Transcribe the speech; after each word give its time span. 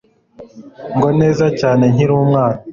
Noga 0.95 1.11
neza 1.21 1.45
cyane 1.59 1.83
nkiri 1.93 2.13
umwana. 2.21 2.59